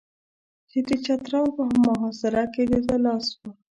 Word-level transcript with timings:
چې 0.69 0.79
د 0.87 0.89
چترال 1.05 1.47
په 1.55 1.63
محاصره 1.85 2.43
کې 2.53 2.63
د 2.71 2.73
ده 2.87 2.97
لاس 3.05 3.27
و. 3.37 3.39